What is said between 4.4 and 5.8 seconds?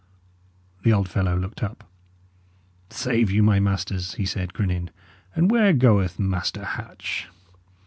grinning. "And where